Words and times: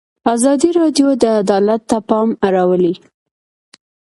ازادي 0.35 0.69
راډیو 0.79 1.07
د 1.21 1.25
عدالت 1.41 1.81
ته 1.89 1.97
پام 2.09 2.29
اړولی. 2.47 2.93